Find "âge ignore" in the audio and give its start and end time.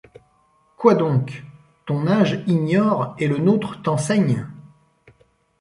2.07-3.13